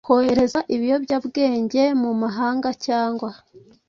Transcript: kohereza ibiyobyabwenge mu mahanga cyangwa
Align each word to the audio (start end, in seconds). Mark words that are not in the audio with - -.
kohereza 0.07 0.59
ibiyobyabwenge 0.75 1.83
mu 2.01 2.11
mahanga 2.21 2.69
cyangwa 2.85 3.29